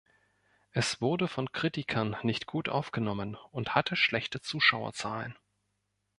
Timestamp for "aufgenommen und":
2.69-3.75